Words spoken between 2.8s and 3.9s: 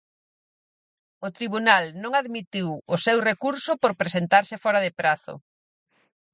o seu recurso